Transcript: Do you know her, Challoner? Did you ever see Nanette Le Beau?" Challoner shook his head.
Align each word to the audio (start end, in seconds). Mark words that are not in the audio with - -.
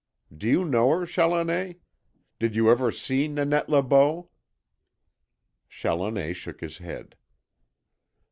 Do 0.35 0.47
you 0.47 0.65
know 0.65 0.89
her, 0.97 1.05
Challoner? 1.05 1.75
Did 2.39 2.55
you 2.55 2.71
ever 2.71 2.91
see 2.91 3.27
Nanette 3.27 3.69
Le 3.69 3.83
Beau?" 3.83 4.31
Challoner 5.69 6.33
shook 6.33 6.61
his 6.61 6.79
head. 6.79 7.15